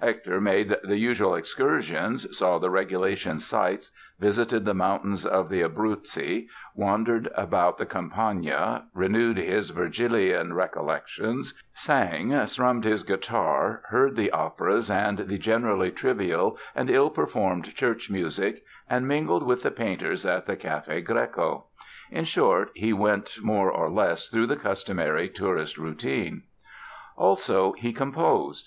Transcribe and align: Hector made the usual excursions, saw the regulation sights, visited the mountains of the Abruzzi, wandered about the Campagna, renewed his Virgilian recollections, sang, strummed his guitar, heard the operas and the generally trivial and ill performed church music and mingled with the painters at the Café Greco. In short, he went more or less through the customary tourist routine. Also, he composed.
Hector 0.00 0.40
made 0.40 0.74
the 0.82 0.96
usual 0.96 1.34
excursions, 1.34 2.26
saw 2.38 2.56
the 2.56 2.70
regulation 2.70 3.38
sights, 3.38 3.90
visited 4.18 4.64
the 4.64 4.72
mountains 4.72 5.26
of 5.26 5.50
the 5.50 5.60
Abruzzi, 5.60 6.48
wandered 6.74 7.30
about 7.34 7.76
the 7.76 7.84
Campagna, 7.84 8.86
renewed 8.94 9.36
his 9.36 9.68
Virgilian 9.68 10.54
recollections, 10.54 11.52
sang, 11.74 12.30
strummed 12.46 12.84
his 12.86 13.02
guitar, 13.02 13.82
heard 13.90 14.16
the 14.16 14.30
operas 14.30 14.90
and 14.90 15.18
the 15.18 15.36
generally 15.36 15.90
trivial 15.90 16.56
and 16.74 16.88
ill 16.88 17.10
performed 17.10 17.74
church 17.74 18.08
music 18.08 18.64
and 18.88 19.06
mingled 19.06 19.42
with 19.42 19.62
the 19.62 19.70
painters 19.70 20.24
at 20.24 20.46
the 20.46 20.56
Café 20.56 21.04
Greco. 21.04 21.66
In 22.10 22.24
short, 22.24 22.70
he 22.74 22.94
went 22.94 23.36
more 23.42 23.70
or 23.70 23.90
less 23.90 24.30
through 24.30 24.46
the 24.46 24.56
customary 24.56 25.28
tourist 25.28 25.76
routine. 25.76 26.44
Also, 27.18 27.72
he 27.74 27.92
composed. 27.92 28.62